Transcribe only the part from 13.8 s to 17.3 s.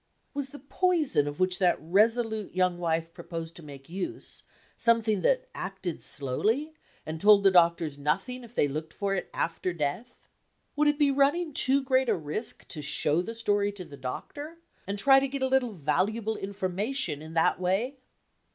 the doctor, and try to get a little valuable information